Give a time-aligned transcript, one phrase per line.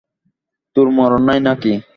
[0.75, 1.73] তোর মরণ নাই নাকি।